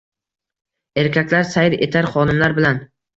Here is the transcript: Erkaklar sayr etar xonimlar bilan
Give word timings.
Erkaklar 1.01 1.45
sayr 1.51 1.75
etar 1.87 2.09
xonimlar 2.15 2.57
bilan 2.61 2.81